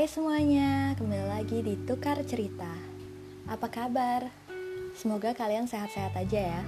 [0.00, 2.72] Hai semuanya, kembali lagi di Tukar Cerita.
[3.44, 4.32] Apa kabar?
[4.96, 6.62] Semoga kalian sehat-sehat aja ya.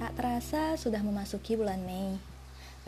[0.00, 2.16] Tak terasa sudah memasuki bulan Mei.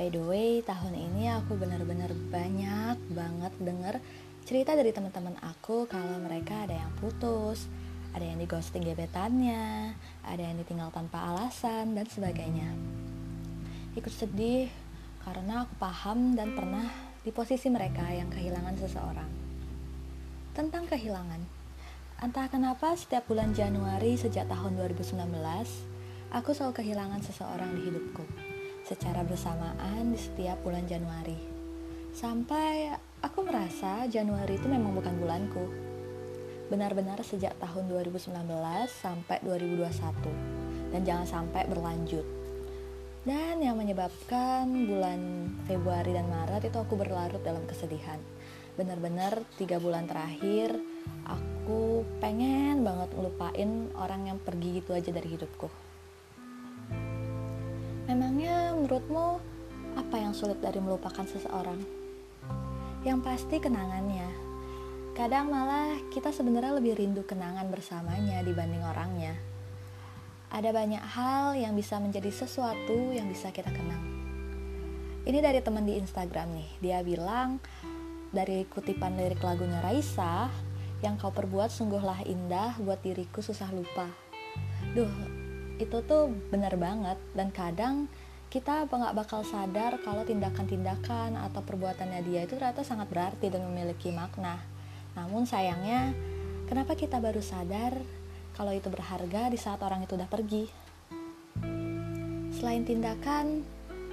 [0.00, 4.00] By the way, tahun ini aku benar-benar banyak banget denger
[4.48, 7.68] cerita dari teman-teman aku kalau mereka ada yang putus,
[8.16, 9.92] ada yang di ghosting gebetannya,
[10.24, 12.73] ada yang ditinggal tanpa alasan, dan sebagainya.
[13.92, 14.73] Ikut sedih
[15.20, 19.30] karena aku paham dan pernah di posisi mereka yang kehilangan seseorang.
[20.56, 21.45] Tentang kehilangan,
[22.24, 25.28] entah kenapa setiap bulan Januari sejak tahun 2019,
[26.32, 28.24] aku selalu kehilangan seseorang di hidupku,
[28.88, 31.37] secara bersamaan di setiap bulan Januari.
[32.16, 35.68] Sampai aku merasa Januari itu memang bukan bulanku.
[36.73, 38.32] Benar-benar sejak tahun 2019
[38.88, 42.38] sampai 2021, dan jangan sampai berlanjut
[43.29, 48.16] dan yang menyebabkan bulan Februari dan Maret itu aku berlarut dalam kesedihan.
[48.80, 50.73] Benar-benar tiga bulan terakhir
[51.29, 55.68] aku pengen banget ngelupain orang yang pergi gitu aja dari hidupku.
[58.09, 59.37] Memangnya menurutmu
[60.01, 61.84] apa yang sulit dari melupakan seseorang?
[63.04, 64.25] Yang pasti kenangannya.
[65.12, 69.37] Kadang malah kita sebenarnya lebih rindu kenangan bersamanya dibanding orangnya
[70.49, 74.00] ada banyak hal yang bisa menjadi sesuatu yang bisa kita kenang.
[75.28, 77.60] Ini dari teman di Instagram nih, dia bilang
[78.32, 80.49] dari kutipan lirik lagunya Raisa,
[81.05, 84.09] yang kau perbuat sungguhlah indah buat diriku susah lupa.
[84.97, 85.12] Duh,
[85.78, 88.09] itu tuh benar banget dan kadang
[88.49, 94.09] kita nggak bakal sadar kalau tindakan-tindakan atau perbuatannya dia itu ternyata sangat berarti dan memiliki
[94.09, 94.59] makna.
[95.12, 96.16] Namun sayangnya,
[96.66, 98.00] kenapa kita baru sadar
[98.59, 100.66] kalau itu berharga di saat orang itu udah pergi.
[102.59, 103.62] Selain tindakan,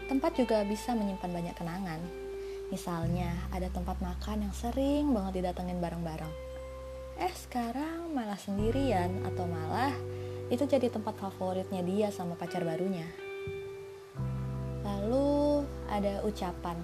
[0.06, 1.98] tempat juga bisa menyimpan banyak kenangan.
[2.70, 6.30] Misalnya, ada tempat makan yang sering banget didatengin bareng-bareng.
[7.26, 9.98] Eh, sekarang malah sendirian atau malah
[10.54, 13.10] itu jadi tempat favoritnya dia sama pacar barunya.
[14.86, 16.78] Lalu ada ucapan,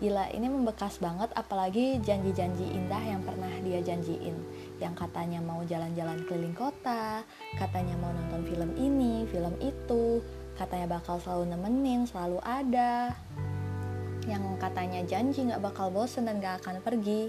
[0.00, 4.32] Gila, ini membekas banget apalagi janji-janji indah yang pernah dia janjiin.
[4.80, 7.20] Yang katanya mau jalan-jalan keliling kota,
[7.60, 10.24] katanya mau nonton film ini, film itu,
[10.56, 13.12] katanya bakal selalu nemenin, selalu ada.
[14.24, 17.28] Yang katanya janji gak bakal bosen dan gak akan pergi.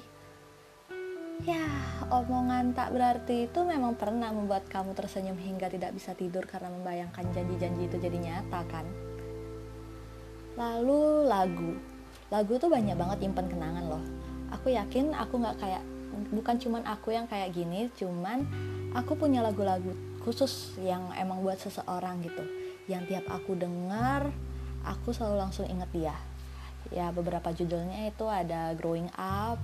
[1.44, 1.68] Ya,
[2.08, 7.28] omongan tak berarti itu memang pernah membuat kamu tersenyum hingga tidak bisa tidur karena membayangkan
[7.36, 8.86] janji-janji itu jadi nyata kan?
[10.56, 11.92] Lalu lagu
[12.32, 14.04] lagu tuh banyak banget nyimpen kenangan loh
[14.56, 15.84] aku yakin aku nggak kayak
[16.32, 18.44] bukan cuman aku yang kayak gini cuman
[18.96, 19.92] aku punya lagu-lagu
[20.22, 22.44] khusus yang emang buat seseorang gitu.
[22.86, 24.30] Yang tiap aku dengar
[24.86, 26.16] aku selalu langsung inget dia.
[26.92, 29.58] Ya beberapa judulnya itu ada Growing Up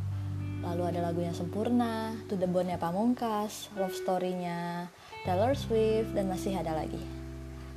[0.58, 4.90] lalu ada lagunya Sempurna To The Bone-nya Pamungkas Love Story-nya
[5.22, 7.00] Taylor Swift dan masih ada lagi.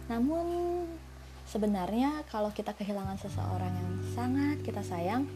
[0.09, 0.89] Namun
[1.51, 5.27] Sebenarnya kalau kita kehilangan seseorang yang sangat kita sayang,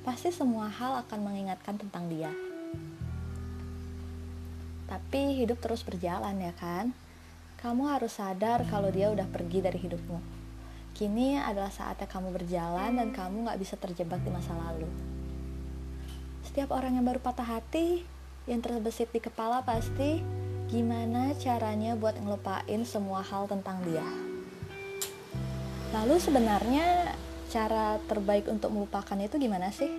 [0.00, 2.32] pasti semua hal akan mengingatkan tentang dia.
[4.90, 6.90] Tapi hidup terus berjalan ya kan?
[7.62, 10.18] Kamu harus sadar kalau dia udah pergi dari hidupmu.
[10.98, 14.90] Kini adalah saatnya kamu berjalan dan kamu gak bisa terjebak di masa lalu.
[16.42, 18.02] Setiap orang yang baru patah hati,
[18.50, 20.18] yang terbesit di kepala pasti
[20.66, 24.06] gimana caranya buat ngelupain semua hal tentang dia.
[25.94, 27.14] Lalu sebenarnya
[27.50, 29.90] cara terbaik untuk melupakan itu gimana sih?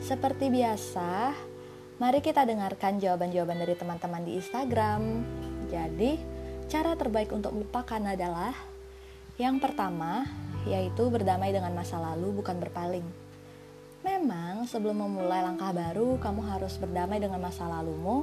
[0.00, 1.32] Seperti biasa,
[1.96, 5.24] mari kita dengarkan jawaban-jawaban dari teman-teman di Instagram.
[5.72, 6.20] Jadi,
[6.68, 8.52] cara terbaik untuk melupakan adalah
[9.36, 10.24] yang pertama,
[10.64, 13.04] yaitu berdamai dengan masa lalu bukan berpaling.
[14.06, 18.22] Memang sebelum memulai langkah baru, kamu harus berdamai dengan masa lalumu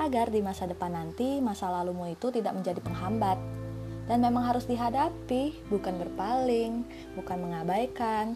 [0.00, 3.36] agar di masa depan nanti masa lalumu itu tidak menjadi penghambat
[4.08, 6.82] dan memang harus dihadapi, bukan berpaling,
[7.14, 8.34] bukan mengabaikan.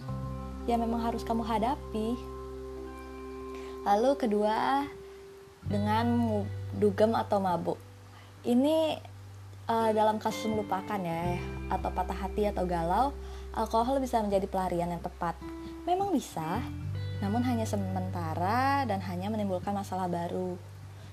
[0.71, 2.36] Ya memang harus kamu hadapi.
[3.87, 4.83] Lalu kedua,
[5.63, 6.43] dengan
[6.75, 7.79] dugem atau mabuk.
[8.43, 8.99] Ini
[9.71, 11.39] uh, dalam kasus melupakan ya,
[11.71, 13.15] atau patah hati atau galau,
[13.55, 15.39] alkohol bisa menjadi pelarian yang tepat.
[15.87, 16.59] Memang bisa,
[17.23, 20.59] namun hanya sementara dan hanya menimbulkan masalah baru.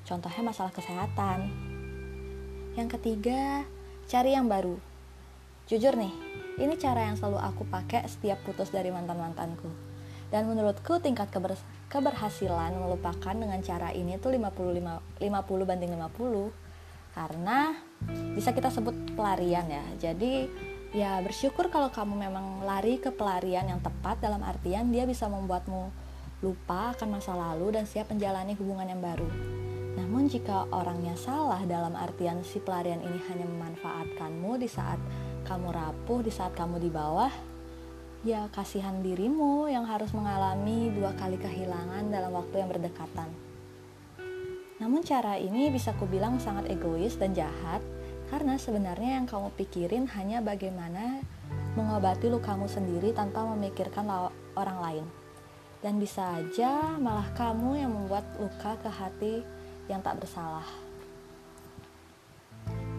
[0.04, 1.54] Contohnya masalah kesehatan.
[2.74, 3.70] Yang ketiga,
[4.10, 4.82] cari yang baru.
[5.70, 6.12] Jujur nih,
[6.58, 9.70] ini cara yang selalu aku pakai setiap putus dari mantan-mantanku.
[10.34, 11.54] Dan menurutku tingkat keber
[11.94, 16.50] keberhasilan melupakan dengan cara ini tuh 55, 50 banding 50
[17.14, 17.78] karena
[18.34, 19.86] bisa kita sebut pelarian ya.
[20.02, 20.50] Jadi
[20.98, 25.94] ya bersyukur kalau kamu memang lari ke pelarian yang tepat dalam artian dia bisa membuatmu
[26.42, 29.30] lupa akan masa lalu dan siap menjalani hubungan yang baru.
[29.94, 34.98] Namun jika orangnya salah dalam artian si pelarian ini hanya memanfaatkanmu di saat
[35.46, 37.30] kamu rapuh, di saat kamu di bawah,
[38.24, 43.28] ya kasihan dirimu yang harus mengalami dua kali kehilangan dalam waktu yang berdekatan.
[44.80, 47.84] Namun cara ini bisa kubilang sangat egois dan jahat
[48.32, 51.20] karena sebenarnya yang kamu pikirin hanya bagaimana
[51.76, 54.08] mengobati lukamu sendiri tanpa memikirkan
[54.56, 55.06] orang lain.
[55.84, 59.36] Dan bisa aja malah kamu yang membuat luka ke hati
[59.92, 60.66] yang tak bersalah.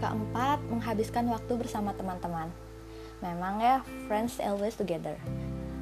[0.05, 2.53] Keempat, menghabiskan waktu bersama teman-teman.
[3.25, 5.17] Memang ya, friends always together.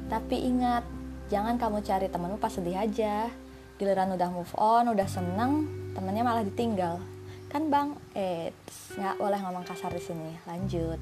[0.07, 0.87] Tapi ingat,
[1.27, 3.27] jangan kamu cari temanmu pas sedih aja.
[3.75, 7.03] Giliran udah move on, udah seneng, temennya malah ditinggal.
[7.51, 8.55] Kan bang, eh,
[8.95, 10.39] nggak boleh ngomong kasar di sini.
[10.47, 10.97] Lanjut.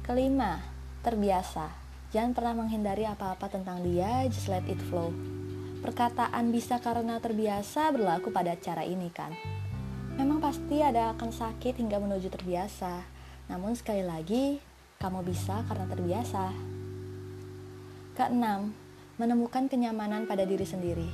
[0.00, 0.64] Kelima,
[1.04, 1.68] terbiasa.
[2.16, 5.12] Jangan pernah menghindari apa-apa tentang dia, just let it flow.
[5.84, 9.36] Perkataan bisa karena terbiasa berlaku pada cara ini kan.
[10.16, 13.04] Memang pasti ada akan sakit hingga menuju terbiasa.
[13.52, 14.56] Namun sekali lagi,
[14.96, 16.52] kamu bisa karena terbiasa.
[18.16, 18.72] Keenam,
[19.20, 21.08] menemukan kenyamanan pada diri sendiri.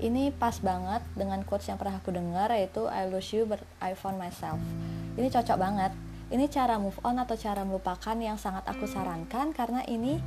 [0.00, 3.94] Ini pas banget dengan quotes yang pernah aku dengar yaitu I lose you but I
[3.94, 4.58] found myself.
[5.14, 5.92] Ini cocok banget.
[6.32, 10.18] Ini cara move on atau cara melupakan yang sangat aku sarankan karena ini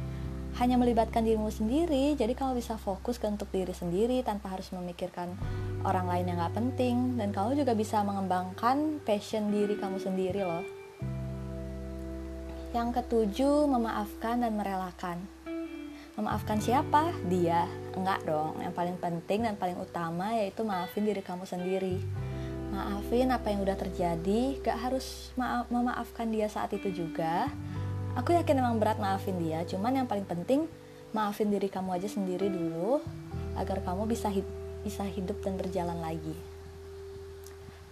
[0.57, 5.35] hanya melibatkan dirimu sendiri jadi kamu bisa fokus ke untuk diri sendiri tanpa harus memikirkan
[5.85, 10.76] orang lain yang gak penting dan kamu juga bisa mengembangkan passion diri kamu sendiri loh
[12.77, 15.17] yang ketujuh memaafkan dan merelakan.
[16.13, 17.09] Memaafkan siapa?
[17.25, 17.65] dia.
[17.97, 18.61] Enggak dong.
[18.61, 21.97] Yang paling penting dan paling utama yaitu maafin diri kamu sendiri.
[22.69, 24.61] Maafin apa yang udah terjadi.
[24.61, 27.49] Gak harus maaf memaafkan dia saat itu juga.
[28.13, 30.65] Aku yakin memang berat maafin dia, cuman yang paling penting
[31.13, 32.97] maafin diri kamu aja sendiri dulu
[33.53, 34.45] agar kamu bisa hid
[34.81, 36.33] bisa hidup dan berjalan lagi.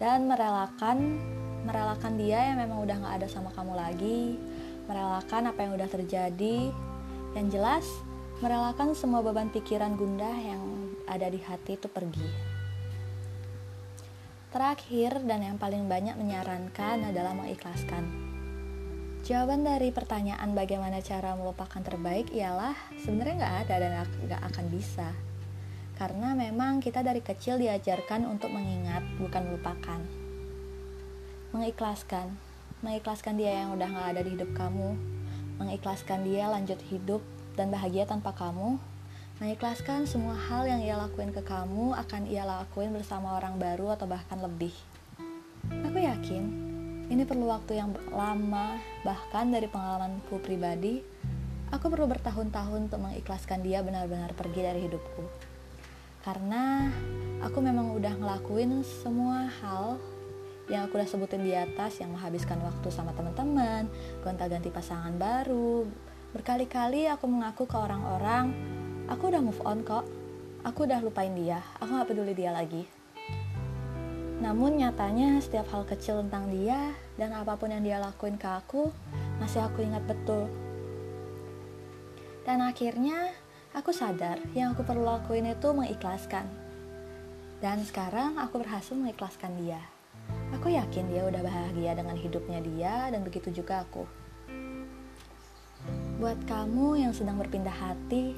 [0.02, 1.22] Dan merelakan
[1.66, 4.38] merelakan dia yang memang udah gak ada sama kamu lagi,
[4.86, 6.72] merelakan apa yang udah terjadi.
[7.36, 7.86] Yang jelas,
[8.40, 10.64] merelakan semua beban pikiran gundah yang
[11.06, 12.56] ada di hati itu pergi.
[14.56, 18.26] Terakhir dan yang paling banyak menyarankan adalah mengikhlaskan
[19.26, 23.92] Jawaban dari pertanyaan bagaimana cara melupakan terbaik ialah sebenarnya nggak ada dan
[24.30, 25.10] nggak akan bisa.
[25.98, 29.98] Karena memang kita dari kecil diajarkan untuk mengingat, bukan melupakan.
[31.58, 32.38] Mengikhlaskan,
[32.86, 34.94] mengikhlaskan dia yang udah nggak ada di hidup kamu,
[35.58, 37.26] mengikhlaskan dia lanjut hidup
[37.58, 38.78] dan bahagia tanpa kamu,
[39.42, 44.06] mengikhlaskan semua hal yang ia lakuin ke kamu akan ia lakuin bersama orang baru atau
[44.06, 44.72] bahkan lebih.
[45.90, 46.46] Aku yakin
[47.10, 51.02] ini perlu waktu yang lama, bahkan dari pengalamanku pribadi,
[51.74, 55.26] aku perlu bertahun-tahun untuk mengikhlaskan dia benar-benar pergi dari hidupku.
[56.22, 56.86] Karena
[57.42, 59.98] aku memang udah ngelakuin semua hal
[60.66, 63.86] yang aku udah sebutin di atas yang menghabiskan waktu sama teman-teman,
[64.26, 65.86] gonta-ganti pasangan baru.
[66.34, 68.50] Berkali-kali aku mengaku ke orang-orang,
[69.06, 70.06] aku udah move on kok.
[70.66, 72.90] Aku udah lupain dia, aku gak peduli dia lagi.
[74.42, 76.92] Namun nyatanya setiap hal kecil tentang dia
[77.22, 78.90] dan apa pun yang dia lakuin ke aku
[79.38, 80.50] masih aku ingat betul.
[82.50, 83.30] Dan akhirnya
[83.78, 86.50] aku sadar yang aku perlu lakuin itu mengikhlaskan.
[87.62, 89.95] Dan sekarang aku berhasil mengikhlaskan dia.
[90.54, 94.06] Aku yakin dia udah bahagia dengan hidupnya dia dan begitu juga aku.
[96.22, 98.38] Buat kamu yang sedang berpindah hati,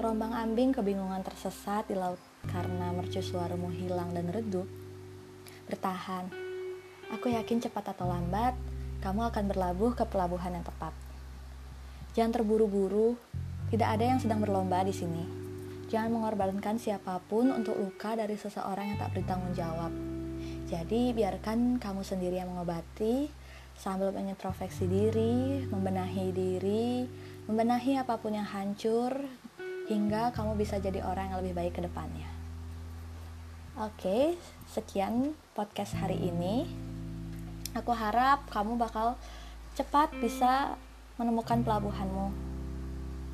[0.00, 4.68] terombang ambing kebingungan tersesat di laut karena mercusuarmu hilang dan redup,
[5.64, 6.28] Bertahan.
[7.16, 8.52] Aku yakin cepat atau lambat,
[9.00, 10.92] kamu akan berlabuh ke pelabuhan yang tepat.
[12.12, 13.16] Jangan terburu-buru,
[13.72, 15.24] tidak ada yang sedang berlomba di sini.
[15.88, 20.13] Jangan mengorbankan siapa pun untuk luka dari seseorang yang tak bertanggung jawab.
[20.64, 23.28] Jadi, biarkan kamu sendiri yang mengobati
[23.76, 27.04] sambil mengintrospeksi diri, membenahi diri,
[27.50, 29.12] membenahi apa pun yang hancur,
[29.90, 32.28] hingga kamu bisa jadi orang yang lebih baik ke depannya.
[33.74, 34.38] Oke,
[34.70, 36.64] sekian podcast hari ini.
[37.74, 39.18] Aku harap kamu bakal
[39.74, 40.78] cepat bisa
[41.18, 42.30] menemukan pelabuhanmu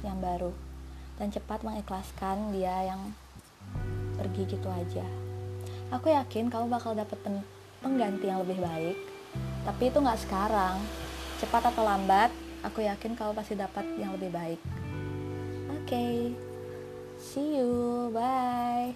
[0.00, 0.56] yang baru
[1.20, 3.12] dan cepat mengikhlaskan dia yang
[4.16, 5.29] pergi gitu aja.
[5.90, 7.18] Aku yakin kamu bakal dapat
[7.82, 8.97] pengganti yang lebih baik,
[9.66, 10.78] tapi itu nggak sekarang.
[11.42, 12.30] Cepat atau lambat,
[12.62, 14.61] aku yakin kamu pasti dapat yang lebih baik.
[15.75, 16.14] Oke, okay.
[17.18, 18.94] see you, bye.